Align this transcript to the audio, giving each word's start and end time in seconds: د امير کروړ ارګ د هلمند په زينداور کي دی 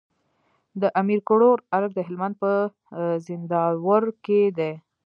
د 0.81 0.83
امير 1.01 1.19
کروړ 1.29 1.57
ارګ 1.77 1.89
د 1.95 1.99
هلمند 2.07 2.35
په 2.41 2.51
زينداور 3.25 4.03
کي 4.25 4.41
دی 4.57 4.73